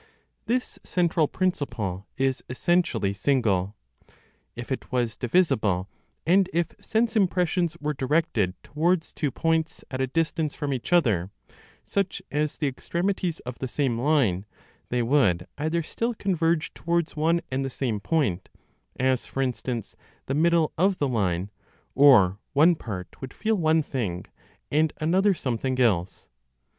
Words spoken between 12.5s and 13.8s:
the extremities of the